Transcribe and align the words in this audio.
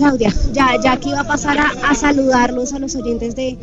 Claudia, 0.00 0.32
ya, 0.52 0.80
ya 0.82 0.96
que 0.96 1.10
iba 1.10 1.20
a 1.20 1.24
pasar 1.24 1.58
a, 1.58 1.94
saludarlos 1.94 2.72
a 2.72 2.78
los 2.78 2.96
oyentes 2.96 3.36
de, 3.36 3.58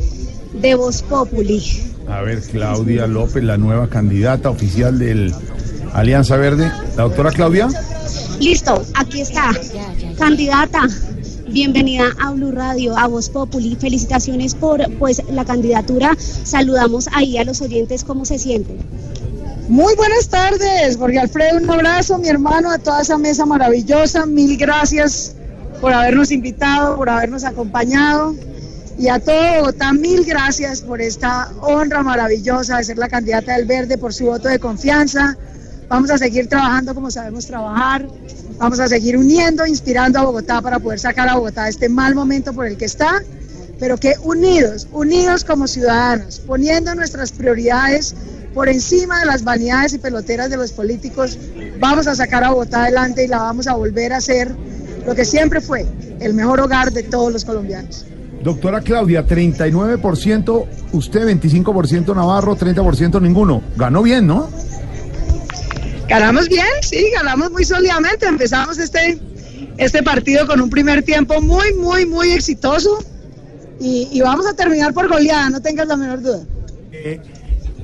de 0.52 0.74
Voz 0.76 1.02
Populi. 1.02 1.60
A 2.06 2.22
ver, 2.22 2.40
Claudia 2.42 3.08
López, 3.08 3.42
la 3.42 3.56
nueva 3.56 3.88
candidata 3.88 4.48
oficial 4.48 5.00
del 5.00 5.34
Alianza 5.92 6.36
Verde. 6.36 6.70
La 6.96 7.02
doctora 7.02 7.32
Claudia. 7.32 7.66
Listo, 8.38 8.84
aquí 8.94 9.20
está. 9.22 9.50
Candidata, 10.16 10.86
bienvenida 11.48 12.04
a 12.20 12.30
Blue 12.30 12.52
Radio, 12.52 12.96
a 12.96 13.08
Voz 13.08 13.30
Populi. 13.30 13.74
Felicitaciones 13.74 14.54
por 14.54 14.88
pues 14.98 15.20
la 15.32 15.44
candidatura. 15.44 16.16
Saludamos 16.20 17.08
ahí 17.14 17.36
a 17.36 17.42
los 17.42 17.60
oyentes, 17.62 18.04
¿cómo 18.04 18.24
se 18.24 18.38
sienten? 18.38 18.78
Muy 19.68 19.92
buenas 19.96 20.28
tardes, 20.28 20.96
Jorge 20.96 21.18
Alfredo, 21.18 21.58
un 21.58 21.68
abrazo, 21.68 22.16
mi 22.18 22.28
hermano, 22.28 22.70
a 22.70 22.78
toda 22.78 23.02
esa 23.02 23.18
mesa 23.18 23.44
maravillosa. 23.44 24.24
Mil 24.24 24.56
gracias 24.56 25.34
por 25.80 25.92
habernos 25.92 26.30
invitado, 26.30 26.96
por 26.96 27.08
habernos 27.08 27.44
acompañado. 27.44 28.34
Y 28.98 29.08
a 29.08 29.20
todo 29.20 29.60
Bogotá, 29.60 29.92
mil 29.92 30.24
gracias 30.24 30.80
por 30.80 31.00
esta 31.00 31.50
honra 31.60 32.02
maravillosa 32.02 32.78
de 32.78 32.84
ser 32.84 32.98
la 32.98 33.08
candidata 33.08 33.56
del 33.56 33.64
Verde, 33.64 33.96
por 33.96 34.12
su 34.12 34.26
voto 34.26 34.48
de 34.48 34.58
confianza. 34.58 35.36
Vamos 35.88 36.10
a 36.10 36.18
seguir 36.18 36.48
trabajando 36.48 36.94
como 36.94 37.10
sabemos 37.10 37.46
trabajar. 37.46 38.08
Vamos 38.58 38.80
a 38.80 38.88
seguir 38.88 39.16
uniendo, 39.16 39.64
inspirando 39.66 40.18
a 40.18 40.24
Bogotá 40.24 40.60
para 40.60 40.80
poder 40.80 40.98
sacar 40.98 41.28
a 41.28 41.36
Bogotá 41.36 41.64
de 41.64 41.70
este 41.70 41.88
mal 41.88 42.16
momento 42.16 42.52
por 42.52 42.66
el 42.66 42.76
que 42.76 42.86
está, 42.86 43.22
pero 43.78 43.96
que 43.98 44.14
unidos, 44.24 44.88
unidos 44.90 45.44
como 45.44 45.68
ciudadanos, 45.68 46.40
poniendo 46.40 46.92
nuestras 46.96 47.30
prioridades 47.30 48.16
por 48.52 48.68
encima 48.68 49.20
de 49.20 49.26
las 49.26 49.44
vanidades 49.44 49.92
y 49.92 49.98
peloteras 49.98 50.50
de 50.50 50.56
los 50.56 50.72
políticos, 50.72 51.38
vamos 51.78 52.08
a 52.08 52.16
sacar 52.16 52.42
a 52.42 52.50
Bogotá 52.50 52.82
adelante 52.82 53.24
y 53.24 53.28
la 53.28 53.38
vamos 53.38 53.68
a 53.68 53.74
volver 53.74 54.12
a 54.12 54.16
hacer 54.16 54.52
lo 55.08 55.14
que 55.14 55.24
siempre 55.24 55.62
fue 55.62 55.86
el 56.20 56.34
mejor 56.34 56.60
hogar 56.60 56.92
de 56.92 57.02
todos 57.02 57.32
los 57.32 57.42
colombianos. 57.42 58.04
Doctora 58.42 58.82
Claudia, 58.82 59.26
39%, 59.26 60.66
usted 60.92 61.26
25% 61.26 62.14
Navarro, 62.14 62.54
30% 62.54 63.20
ninguno. 63.22 63.62
Ganó 63.74 64.02
bien, 64.02 64.26
¿no? 64.26 64.50
Ganamos 66.08 66.50
bien, 66.50 66.66
sí, 66.82 67.06
ganamos 67.14 67.50
muy 67.50 67.64
sólidamente. 67.64 68.26
Empezamos 68.26 68.76
este, 68.78 69.18
este 69.78 70.02
partido 70.02 70.46
con 70.46 70.60
un 70.60 70.68
primer 70.68 71.02
tiempo 71.02 71.40
muy, 71.40 71.72
muy, 71.72 72.04
muy 72.04 72.32
exitoso 72.32 72.98
y, 73.80 74.20
vamos 74.20 74.46
a 74.46 74.52
terminar 74.52 74.92
por 74.92 75.08
goleada, 75.08 75.48
no 75.48 75.62
tengas 75.62 75.88
la 75.88 75.96
menor 75.96 76.20
duda. 76.20 76.40
Eh, 76.92 77.18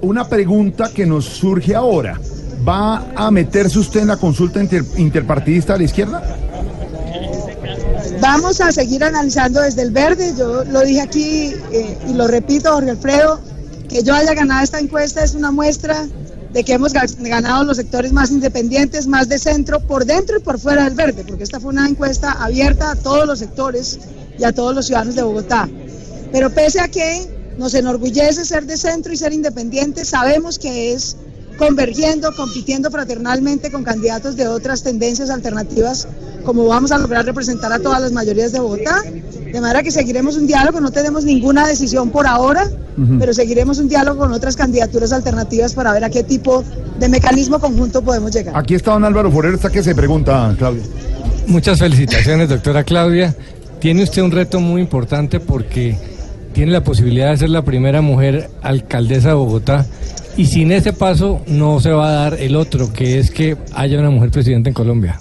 una 0.03 0.29
pregunta 0.29 0.91
que 0.95 1.07
nos 1.07 1.25
surge 1.25 1.75
ahora. 1.75 2.21
¿Va 2.69 3.13
a 3.17 3.31
meterse 3.31 3.79
usted 3.79 4.01
en 4.01 4.09
la 4.09 4.17
consulta 4.19 4.61
interpartidista 4.97 5.73
de 5.73 5.79
la 5.81 5.85
izquierda? 5.85 6.44
Vamos 8.25 8.59
a 8.63 8.73
seguir 8.73 9.05
analizando 9.05 9.61
desde 9.61 9.83
el 9.83 9.91
verde. 9.91 10.33
Yo 10.35 10.65
lo 10.65 10.81
dije 10.81 11.03
aquí 11.03 11.53
eh, 11.71 11.99
y 12.09 12.15
lo 12.15 12.27
repito, 12.27 12.73
Jorge 12.73 12.93
Alfredo, 12.93 13.39
que 13.87 14.03
yo 14.03 14.15
haya 14.15 14.33
ganado 14.33 14.65
esta 14.65 14.81
encuesta 14.81 15.23
es 15.23 15.35
una 15.35 15.51
muestra 15.51 16.07
de 16.51 16.65
que 16.65 16.73
hemos 16.73 16.95
ganado 16.95 17.65
los 17.65 17.77
sectores 17.77 18.15
más 18.15 18.31
independientes, 18.31 19.07
más 19.07 19.29
de 19.29 19.39
centro, 19.39 19.79
por 19.81 20.07
dentro 20.07 20.39
y 20.39 20.41
por 20.41 20.59
fuera 20.59 20.85
del 20.85 20.95
verde, 20.95 21.23
porque 21.29 21.45
esta 21.45 21.61
fue 21.61 21.69
una 21.69 21.87
encuesta 21.87 22.33
abierta 22.33 22.93
a 22.93 22.97
todos 22.97 23.27
los 23.27 23.41
sectores 23.41 23.99
y 24.39 24.45
a 24.45 24.53
todos 24.53 24.75
los 24.75 24.87
ciudadanos 24.87 25.17
de 25.17 25.23
Bogotá. 25.23 25.69
Pero 26.33 26.49
pese 26.49 26.81
a 26.81 26.89
que 26.89 27.29
nos 27.59 27.75
enorgullece 27.75 28.47
ser 28.47 28.65
de 28.65 28.79
centro 28.79 29.13
y 29.13 29.19
ser 29.19 29.35
independiente. 29.35 30.07
Sabemos 30.07 30.59
que 30.59 30.95
es 30.95 31.19
convergiendo, 31.59 32.35
compitiendo 32.35 32.91
fraternalmente 32.91 33.71
con 33.71 33.85
candidatos 33.85 34.37
de 34.37 34.49
otras 34.49 34.83
tendencias 34.83 35.31
alternativas, 35.31 36.09
como 36.45 36.67
vamos 36.67 36.93
a 36.93 36.99
lograr 36.99 37.25
representar 37.25 37.73
a 37.73 37.79
todas 37.79 38.01
las 38.01 38.13
mayorías 38.13 38.53
de 38.53 38.61
Bogotá. 38.61 39.03
De 39.03 39.61
manera 39.61 39.83
que 39.83 39.91
seguiremos 39.91 40.37
un 40.37 40.47
diálogo, 40.47 40.81
no 40.81 40.91
tenemos 40.91 41.25
ninguna 41.25 41.67
decisión 41.67 42.11
por 42.11 42.27
ahora, 42.27 42.69
pero 43.19 43.33
seguiremos 43.33 43.79
un 43.79 43.89
diálogo 43.89 44.19
con 44.19 44.33
otras 44.33 44.57
candidaturas 44.57 45.13
alternativas 45.13 45.75
para 45.75 45.93
ver 45.93 46.05
a 46.05 46.11
qué 46.11 46.25
tipo 46.25 46.65
de 46.99 47.09
mecanismo 47.09 47.61
conjunto 47.61 48.03
podemos 48.03 48.33
llegar. 48.33 48.57
Aquí 48.57 48.75
está 48.75 48.93
don 48.93 49.05
Álvaro 49.05 49.31
Forero, 49.31 49.55
está 49.55 49.71
que 49.71 49.83
se 49.83 49.95
pregunta, 49.95 50.55
Claudia. 50.59 50.83
Muchas 51.47 51.79
felicitaciones, 51.79 52.49
doctora 52.49 52.85
Claudia. 52.85 53.35
Tiene 53.79 54.03
usted 54.03 54.23
un 54.23 54.31
reto 54.31 54.61
muy 54.61 54.81
importante 54.81 55.41
porque 55.41 55.97
tiene 56.55 56.73
la 56.73 56.83
posibilidad 56.83 57.31
de 57.31 57.37
ser 57.37 57.51
la 57.51 57.63
primera 57.63 58.01
mujer 58.01 58.49
alcaldesa 58.63 59.29
de 59.29 59.35
Bogotá. 59.35 59.87
Y 60.37 60.47
sin 60.47 60.73
ese 60.73 60.93
paso 60.93 61.43
no 61.47 61.79
se 61.81 61.91
va 61.91 62.09
a 62.09 62.13
dar 62.13 62.35
el 62.35 62.57
otro, 62.57 62.93
que 62.93 63.21
es 63.21 63.31
que 63.31 63.57
haya 63.73 63.99
una 64.01 64.11
mujer 64.11 64.31
presidenta 64.31 64.69
en 64.69 64.75
Colombia. 64.75 65.21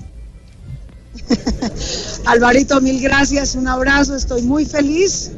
Alvarito, 2.26 2.82
mil 2.82 3.00
gracias, 3.00 3.56
un 3.56 3.68
abrazo, 3.68 4.16
estoy 4.16 4.42
muy 4.42 4.66
feliz. 4.66 5.32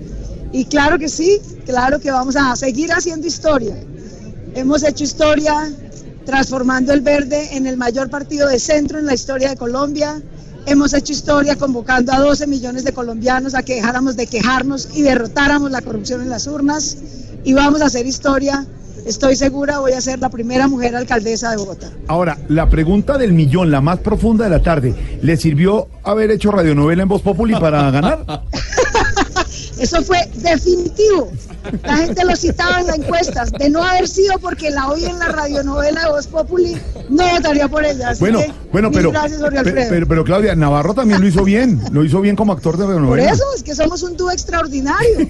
Y 0.54 0.66
claro 0.66 0.98
que 0.98 1.10
sí, 1.10 1.42
claro 1.66 2.00
que 2.00 2.10
vamos 2.10 2.38
a 2.38 2.56
seguir 2.56 2.92
haciendo 2.94 3.28
historia. 3.28 3.76
Hemos 4.54 4.84
hecho 4.84 5.04
historia 5.04 5.70
transformando 6.26 6.94
el 6.94 7.02
verde 7.02 7.56
en 7.58 7.68
el 7.68 7.76
mayor 7.76 8.10
partido 8.10 8.48
de 8.48 8.60
centro 8.60 8.98
en 8.98 9.06
la 9.06 9.14
historia 9.14 9.50
de 9.50 9.58
Colombia. 9.58 10.22
Hemos 10.66 10.94
hecho 10.94 11.12
historia 11.12 11.58
convocando 11.58 12.14
a 12.14 12.20
12 12.20 12.48
millones 12.48 12.86
de 12.86 12.94
colombianos 12.94 13.54
a 13.54 13.64
que 13.64 13.76
dejáramos 13.76 14.16
de 14.16 14.28
quejarnos 14.28 14.88
y 14.94 15.02
derrotáramos 15.02 15.70
la 15.70 15.82
corrupción 15.82 16.22
en 16.22 16.30
las 16.30 16.48
urnas. 16.48 16.98
Y 17.44 17.54
vamos 17.54 17.82
a 17.82 17.88
hacer 17.88 18.08
historia. 18.08 18.66
Estoy 19.06 19.36
segura, 19.36 19.80
voy 19.80 19.92
a 19.92 20.02
ser 20.02 20.20
la 20.20 20.30
primera 20.30 20.68
mujer 20.68 20.96
alcaldesa 20.96 21.52
de 21.52 21.58
Bogotá. 21.58 21.92
Ahora, 22.08 22.40
la 22.48 22.70
pregunta 22.70 23.18
del 23.20 23.34
millón, 23.34 23.70
la 23.70 23.80
más 23.80 24.00
profunda 24.00 24.46
de 24.46 24.50
la 24.50 24.64
tarde, 24.64 24.96
¿le 25.22 25.38
sirvió 25.38 25.88
haber 26.04 26.32
hecho 26.32 26.52
radionovela 26.52 27.04
en 27.04 27.10
Voz 27.10 27.22
Populi 27.22 27.54
para 27.54 27.92
ganar? 27.92 28.26
Eso 29.80 30.02
fue 30.02 30.18
definitivo. 30.36 31.32
La 31.84 31.98
gente 31.98 32.26
lo 32.26 32.36
citaba 32.36 32.82
en 32.82 32.88
las 32.88 32.98
encuestas. 32.98 33.52
De 33.52 33.70
no 33.70 33.84
haber 33.84 34.08
sido 34.08 34.38
porque 34.40 34.70
la 34.72 34.90
oí 34.90 35.06
en 35.06 35.20
la 35.20 35.28
radionovela 35.28 36.04
de 36.04 36.10
Voz 36.10 36.28
Populi, 36.28 36.78
no 37.10 37.28
votaría 37.30 37.68
por 37.68 37.86
ella. 37.86 38.14
bueno, 38.20 38.40
bueno, 38.72 38.92
pero, 38.92 39.12
pero, 39.90 40.08
pero, 40.08 40.24
Claudia, 40.24 40.56
Navarro 40.56 40.94
también 40.94 41.22
lo 41.22 41.28
hizo 41.28 41.44
bien. 41.44 41.82
Lo 41.92 42.04
hizo 42.04 42.22
bien 42.22 42.36
como 42.36 42.54
actor 42.54 42.78
de 42.78 42.86
radionovela. 42.86 43.24
Por 43.24 43.34
eso, 43.34 43.44
es 43.56 43.64
que 43.64 43.76
somos 43.76 44.04
un 44.04 44.18
dúo 44.18 44.32
extraordinario. 44.32 45.28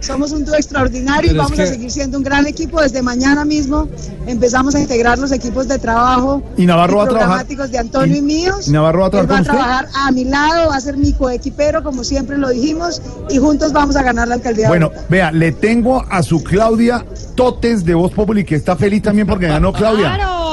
somos 0.00 0.32
un 0.32 0.44
dúo 0.44 0.54
extraordinario 0.54 1.32
y 1.32 1.36
vamos 1.36 1.58
a 1.58 1.66
seguir 1.66 1.90
siendo 1.90 2.18
un 2.18 2.24
gran 2.24 2.46
equipo. 2.46 2.80
Desde 2.80 3.02
mañana 3.02 3.44
mismo 3.44 3.88
empezamos 4.26 4.74
a 4.74 4.80
integrar 4.80 5.18
los 5.18 5.32
equipos 5.32 5.68
de 5.68 5.78
trabajo 5.78 6.42
y 6.56 6.66
Navarro 6.66 6.98
va 6.98 7.04
a 7.04 7.08
trabajar 7.08 7.46
de 7.46 7.78
Antonio 7.78 8.16
y, 8.16 8.22
míos. 8.22 8.68
Y 8.68 8.72
Navarro 8.72 9.00
va 9.00 9.06
a 9.06 9.10
trabajar, 9.10 9.36
va 9.36 9.40
a, 9.40 9.42
trabajar 9.42 9.88
a 9.94 10.10
mi 10.12 10.24
lado, 10.24 10.68
va 10.68 10.76
a 10.76 10.80
ser 10.80 10.96
mi 10.96 11.12
coequipero, 11.12 11.82
como 11.82 12.04
siempre 12.04 12.36
lo 12.38 12.50
dijimos, 12.50 13.00
y 13.30 13.38
juntos 13.38 13.72
vamos 13.72 13.96
a 13.96 14.02
ganar 14.02 14.28
la 14.28 14.34
alcaldía. 14.34 14.68
Bueno, 14.68 14.90
vea, 15.08 15.32
le 15.32 15.52
tengo 15.52 15.77
a 16.10 16.22
su 16.22 16.42
Claudia 16.42 17.04
Totes 17.34 17.84
de 17.84 17.94
Voz 17.94 18.12
Populi, 18.12 18.44
que 18.44 18.56
está 18.56 18.76
feliz 18.76 19.02
también 19.02 19.26
porque 19.26 19.46
ganó 19.46 19.72
Claudia. 19.72 20.14
¡Claro! 20.14 20.48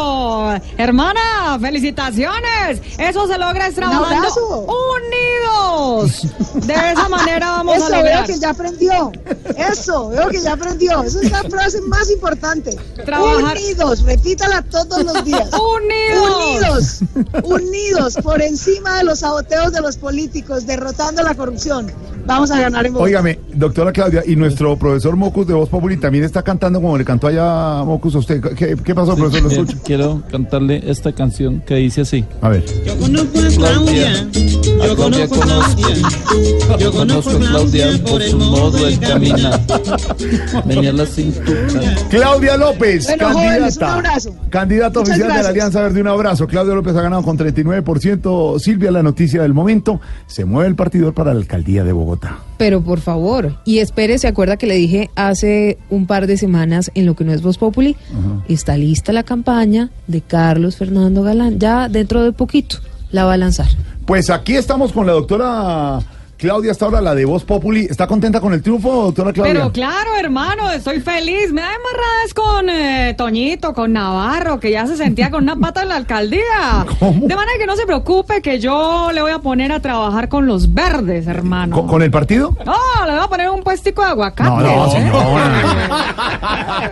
Hermana, 0.78 1.58
felicitaciones. 1.60 2.82
Eso 2.98 3.28
se 3.28 3.38
logra 3.38 3.70
trabajando 3.72 4.68
unidos. 4.68 6.22
De 6.66 6.74
esa 6.74 7.10
manera 7.10 7.52
vamos 7.52 7.78
Eso, 7.78 7.86
a 7.88 7.90
lograr. 7.90 8.18
veo 8.18 8.26
que 8.26 8.40
ya 8.40 8.50
aprendió. 8.52 9.12
Eso, 9.58 10.10
veo 10.10 10.30
que 10.30 10.40
ya 10.42 10.54
aprendió. 10.54 11.04
Esa 11.04 11.22
es 11.22 11.32
la 11.32 11.44
frase 11.44 11.82
más 11.82 12.10
importante. 12.12 12.78
Unidos, 13.08 14.04
repítala 14.04 14.62
todos 14.62 15.04
los 15.04 15.24
días. 15.26 15.50
Unidos. 15.54 17.02
Unidos. 17.04 17.44
Unidos 17.44 18.18
por 18.24 18.42
encima 18.42 18.98
de 19.00 19.04
los 19.06 19.20
saboteos 19.20 19.72
de 19.74 19.82
los 19.82 19.98
políticos, 19.98 20.66
derrotando 20.66 21.24
la 21.24 21.34
corrupción. 21.36 21.92
Vamos 22.26 22.50
a 22.52 22.60
ganar 22.60 22.86
en 22.86 22.94
Bogotá. 22.94 23.06
Óigame, 23.06 23.40
doctora 23.54 23.92
Claudia, 23.92 24.24
y 24.26 24.36
nuestro 24.36 24.76
profesor 24.78 25.16
Mocus 25.16 25.48
de 25.48 25.54
Voz 25.54 25.70
Populi 25.70 25.98
también 25.98 26.24
está 26.24 26.42
cantando 26.42 26.82
como 26.82 26.98
le 26.98 27.06
cantó 27.06 27.28
allá 27.28 27.84
Mocus 27.84 28.16
a 28.16 28.20
usted. 28.20 28.42
¿Qué, 28.56 28.76
qué 28.84 28.96
pasó, 28.96 29.16
profesor? 29.16 29.44
Lo 29.44 29.50
escucho. 29.52 29.78
Quiero 29.86 30.24
cantarle 30.32 30.82
esta 30.90 31.12
canción 31.14 31.62
que 31.66 31.76
dice 31.76 32.02
así. 32.02 32.26
A 32.42 32.50
ver. 32.50 32.66
Yo 32.86 32.98
conozco 32.98 33.40
a 33.40 33.48
Claudia. 33.48 34.28
Yo 34.34 34.96
conozco 34.96 35.36
a 35.36 35.46
Claudia. 35.46 36.78
Yo 36.80 36.92
conozco 36.92 37.32
a 37.32 37.40
Claudia 37.40 37.88
por 38.06 38.22
su 38.24 38.38
modo 38.38 38.86
de 38.86 38.98
caminar. 39.00 39.62
Venía 40.66 40.94
la 40.94 41.06
cintura. 41.06 41.96
Claudia 42.10 42.58
López, 42.58 43.06
Bueno, 43.08 43.26
candidata. 43.28 43.34
jóvenes, 43.56 43.78
un 43.78 43.84
abrazo. 43.84 44.36
Candidata 44.50 45.00
Muchas 45.00 45.10
oficial 45.14 45.38
de 45.38 45.44
la. 45.44 45.50
Alianza 45.50 45.82
Verde, 45.82 46.02
un 46.02 46.08
abrazo. 46.08 46.48
Claudia 46.48 46.74
López 46.74 46.96
ha 46.96 47.02
ganado 47.02 47.22
con 47.24 47.38
39%. 47.38 48.60
Silvia, 48.60 48.92
la 48.92 49.04
noticia 49.04 49.42
del 49.44 49.54
momento. 49.54 50.02
Se 50.28 50.44
mueve 50.46 50.70
el 50.70 50.76
partidor 50.76 51.14
para 51.14 51.34
la 51.34 51.40
alcaldía 51.40 51.84
de 51.84 51.92
Bogotá. 51.92 52.15
Pero 52.58 52.82
por 52.82 53.00
favor, 53.00 53.58
y 53.66 53.80
espere, 53.80 54.18
se 54.18 54.28
acuerda 54.28 54.58
que 54.58 54.68
le 54.68 54.76
dije 54.76 55.10
hace 55.16 55.78
un 55.90 56.08
par 56.08 56.28
de 56.28 56.38
semanas 56.38 56.92
en 56.96 57.06
lo 57.06 57.16
que 57.16 57.24
no 57.24 57.34
es 57.34 57.42
Voz 57.42 57.58
Populi, 57.58 57.96
está 58.48 58.78
lista 58.78 59.12
la 59.14 59.24
campaña 59.24 59.90
de 60.08 60.22
Carlos 60.22 60.78
Fernando 60.78 61.24
Galán, 61.24 61.60
ya 61.60 61.90
dentro 61.90 62.24
de 62.24 62.32
poquito 62.32 62.78
la 63.12 63.26
va 63.26 63.34
a 63.34 63.38
lanzar. 63.38 63.68
Pues 64.06 64.30
aquí 64.30 64.56
estamos 64.56 64.92
con 64.92 65.08
la 65.08 65.14
doctora 65.14 66.00
Claudia, 66.38 66.72
hasta 66.72 66.86
ahora 66.86 67.02
la 67.02 67.16
de 67.16 67.26
Voz 67.26 67.44
Populi. 67.44 67.88
¿Está 67.90 68.08
contenta 68.08 68.42
con 68.42 68.54
el 68.54 68.62
triunfo, 68.62 69.06
doctora 69.06 69.32
Claudia? 69.32 69.54
Pero 69.54 69.72
claro, 69.72 70.12
hermano, 70.20 70.70
estoy 70.72 71.00
feliz. 71.00 71.52
Me 71.52 71.62
da 71.62 71.72
eh, 71.72 71.78
Toñito, 73.16 73.74
con 73.74 73.94
Navarro, 73.94 74.60
que 74.60 74.72
ya 74.72 74.88
se 74.88 74.98
sentía 74.98 75.30
con 75.32 75.44
una 75.44 75.56
pata 75.56 75.84
en 75.84 75.90
la 75.90 75.96
alcaldía. 75.96 76.86
¿Cómo? 77.00 77.28
De 77.28 77.36
manera 77.36 77.58
que 77.58 77.66
no 77.66 77.76
se 77.76 77.86
preocupe 77.86 78.42
que 78.42 78.60
yo 78.60 79.12
le 79.14 79.22
voy 79.22 79.32
a 79.32 79.40
poner 79.40 79.72
a 79.72 79.80
trabajar 79.80 80.30
con 80.30 80.46
los 80.46 80.74
verdes, 80.74 81.28
hermano. 81.28 81.76
¿Con, 81.76 81.88
con 81.88 82.02
el 82.02 82.12
partido? 82.12 82.56
No, 82.66 82.76
le 83.06 83.12
voy 83.12 83.24
a 83.24 83.28
poner 83.28 83.50
un 83.50 83.64
puestico 83.64 84.02
de 84.04 84.10
aguacate. 84.10 84.50
No, 84.50 84.60
no, 84.62 84.96
¿eh? 84.98 85.12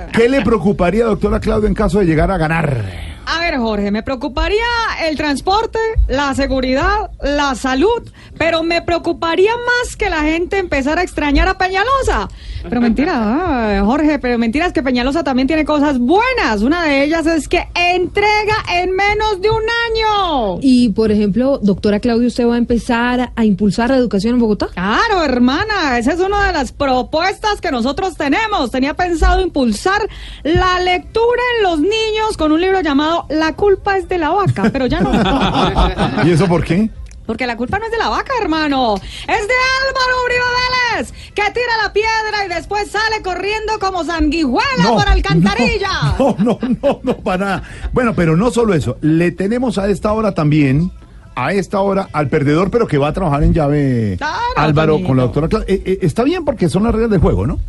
¿Qué 0.14 0.30
le 0.30 0.42
preocuparía, 0.42 1.06
doctora 1.06 1.40
Claudia, 1.40 1.68
en 1.68 1.76
caso 1.76 2.00
de 2.00 2.06
llegar 2.06 2.32
a 2.32 2.38
ganar? 2.38 3.14
A 3.26 3.40
ver, 3.40 3.58
Jorge, 3.58 3.90
me 3.92 4.04
preocuparía 4.04 4.66
el 5.08 5.16
transporte, 5.16 5.80
la 6.08 6.34
seguridad, 6.36 7.12
la 7.22 7.56
salud, 7.56 8.12
pero 8.38 8.64
me 8.64 8.82
preocuparía 8.82 9.52
más 9.56 9.96
que 9.96 10.10
la 10.10 10.24
gente 10.24 10.60
empezara 10.60 11.02
a 11.02 11.04
extrañar 11.04 11.48
a 11.48 11.58
Peñalosa. 11.58 12.28
Pero 12.70 12.82
mentira, 12.82 13.14
ah, 13.16 13.82
Jorge, 13.86 14.20
pero 14.20 14.38
mentira 14.38 14.66
es 14.66 14.74
que 14.74 14.82
Peñalosa 14.82 15.24
también 15.24 15.48
tiene 15.48 15.66
cosas 15.66 16.00
buenas. 16.00 16.62
Una 16.62 16.84
de 16.84 17.04
ellas 17.04 17.26
es 17.26 17.48
que 17.48 17.68
entrega 17.76 18.56
en 18.74 18.92
menos 18.92 19.42
de 19.42 19.50
un 19.50 19.62
año. 19.62 20.60
Y, 20.62 20.90
por 20.90 21.12
ejemplo, 21.12 21.60
doctora 21.62 22.00
Claudia, 22.00 22.28
¿usted 22.28 22.48
va 22.48 22.56
a 22.56 22.58
empezar 22.58 23.32
a 23.36 23.46
impulsar 23.46 23.90
la 23.90 23.98
educación 23.98 24.36
en 24.36 24.40
Bogotá? 24.40 24.68
Claro, 24.74 25.24
hermana, 25.24 25.98
esa 25.98 26.14
es 26.14 26.20
una 26.20 26.48
de 26.48 26.54
las 26.54 26.72
propuestas 26.72 27.60
que 27.62 27.72
nosotros 27.72 28.16
tenemos. 28.16 28.72
Tenía 28.72 28.94
pensado 28.94 29.42
impulsar 29.42 30.08
la 30.44 30.80
lectura 30.80 31.42
en 31.58 31.64
los 31.64 31.80
niños 31.80 32.38
con 32.38 32.52
un 32.52 32.62
libro 32.62 32.82
llamado 32.82 33.26
La 33.30 33.56
culpa 33.56 33.98
es 33.98 34.08
de 34.08 34.18
la 34.18 34.30
vaca, 34.30 34.70
pero 34.72 34.86
ya 34.88 35.02
no. 35.02 35.12
¿Y 36.26 36.32
eso 36.32 36.48
por 36.48 36.64
qué? 36.64 36.90
Porque 37.26 37.48
la 37.48 37.56
culpa 37.56 37.80
no 37.80 37.86
es 37.86 37.92
de 37.92 37.98
la 37.98 38.10
vaca, 38.10 38.34
hermano. 38.42 38.96
Es 38.96 39.02
de 39.28 39.54
Álvaro 39.88 40.16
Uribe 40.26 40.98
Vélez, 40.98 41.14
que 41.34 41.42
tira 41.54 41.78
la 41.82 41.94
piedra 41.94 42.46
y 42.46 42.50
después 42.50 42.92
sale 42.92 43.22
corriendo 43.22 43.80
como 43.80 44.04
sanguijuela 44.04 44.92
por 44.94 45.08
alcantarilla. 45.08 46.16
No, 46.20 46.36
no, 46.40 46.60
no, 46.82 47.00
no, 47.04 47.18
para 47.18 47.46
nada. 47.46 47.64
Bueno, 47.94 48.14
pero 48.14 48.36
no 48.36 48.52
solo 48.52 48.74
eso. 48.74 48.98
Le 49.02 49.32
tenemos 49.32 49.78
a 49.78 49.88
esta 49.88 50.12
hora 50.12 50.34
también, 50.34 50.92
a 51.36 51.54
esta 51.54 51.80
hora, 51.80 52.10
al 52.12 52.28
perdedor, 52.28 52.70
pero 52.72 52.88
que 52.88 52.98
va 52.98 53.08
a 53.10 53.14
trabajar 53.14 53.44
en 53.44 53.54
llave 53.54 54.16
Claro, 54.18 54.38
Álvaro 54.58 55.02
con 55.04 55.18
la 55.18 55.24
doctora 55.24 55.48
Claudia. 55.48 55.74
Eh, 55.74 55.82
eh, 55.86 56.00
está 56.02 56.24
bien 56.24 56.44
porque 56.46 56.70
son 56.70 56.84
las 56.84 56.94
reglas 56.94 57.12
del 57.12 57.22
juego, 57.22 57.48
¿no? 57.48 57.60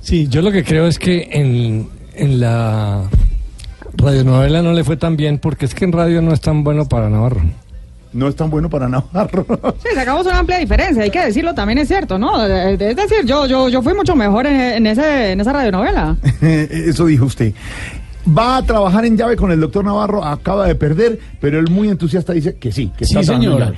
Sí, 0.00 0.28
yo 0.28 0.40
lo 0.42 0.52
que 0.52 0.62
creo 0.64 0.86
es 0.86 0.98
que 0.98 1.28
en, 1.32 1.88
en 2.14 2.40
la 2.40 3.02
radionovela 3.96 4.62
no 4.62 4.72
le 4.72 4.84
fue 4.84 4.96
tan 4.96 5.16
bien 5.16 5.38
porque 5.38 5.64
es 5.64 5.74
que 5.74 5.84
en 5.84 5.92
radio 5.92 6.22
no 6.22 6.32
es 6.32 6.40
tan 6.40 6.62
bueno 6.62 6.86
para 6.86 7.08
Navarro. 7.10 7.42
No 8.14 8.28
es 8.28 8.36
tan 8.36 8.48
bueno 8.48 8.70
para 8.70 8.88
Navarro. 8.88 9.44
Sí, 9.82 9.88
sacamos 9.94 10.26
una 10.26 10.38
amplia 10.38 10.58
diferencia, 10.58 11.02
hay 11.02 11.10
que 11.10 11.24
decirlo, 11.26 11.52
también 11.54 11.78
es 11.78 11.88
cierto, 11.88 12.18
¿no? 12.18 12.46
Es 12.46 12.78
decir, 12.78 13.24
yo, 13.26 13.46
yo, 13.46 13.68
yo 13.68 13.82
fui 13.82 13.92
mucho 13.92 14.16
mejor 14.16 14.46
en, 14.46 14.58
en 14.60 14.86
ese, 14.86 15.32
en 15.32 15.40
esa 15.40 15.52
radionovela. 15.52 16.16
Eso 16.40 17.06
dijo 17.06 17.26
usted. 17.26 17.52
Va 18.26 18.56
a 18.56 18.62
trabajar 18.62 19.04
en 19.04 19.18
llave 19.18 19.36
con 19.36 19.52
el 19.52 19.60
doctor 19.60 19.84
Navarro, 19.84 20.24
acaba 20.24 20.66
de 20.66 20.74
perder, 20.74 21.18
pero 21.40 21.58
él 21.58 21.68
muy 21.70 21.88
entusiasta 21.90 22.32
dice 22.32 22.56
que 22.56 22.72
sí, 22.72 22.90
que 22.96 23.04
Sí, 23.04 23.18
está. 23.18 23.74